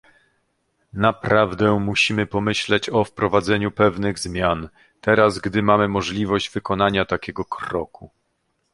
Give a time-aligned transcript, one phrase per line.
[0.93, 4.69] Naprawdę musimy pomyśleć o wprowadzeniu pewnych zmian
[5.01, 8.09] teraz, gdy mamy możliwość wykonania takiego kroku